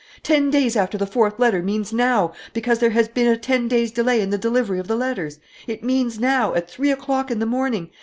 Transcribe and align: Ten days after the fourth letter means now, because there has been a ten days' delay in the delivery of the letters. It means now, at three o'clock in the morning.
Ten 0.23 0.49
days 0.49 0.75
after 0.75 0.97
the 0.97 1.05
fourth 1.05 1.37
letter 1.37 1.61
means 1.61 1.93
now, 1.93 2.31
because 2.53 2.79
there 2.79 2.89
has 2.89 3.07
been 3.07 3.27
a 3.27 3.37
ten 3.37 3.67
days' 3.67 3.91
delay 3.91 4.19
in 4.19 4.31
the 4.31 4.37
delivery 4.39 4.79
of 4.79 4.87
the 4.87 4.95
letters. 4.95 5.37
It 5.67 5.83
means 5.83 6.19
now, 6.19 6.55
at 6.55 6.67
three 6.67 6.89
o'clock 6.89 7.29
in 7.29 7.37
the 7.37 7.45
morning. 7.45 7.91